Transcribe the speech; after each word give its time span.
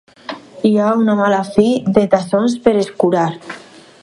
Hi 0.69 0.71
ha 0.77 0.87
una 1.01 1.15
mala 1.19 1.43
fi 1.51 1.67
de 1.99 2.07
tassons 2.15 2.57
per 2.65 2.77
escurar! 2.87 3.29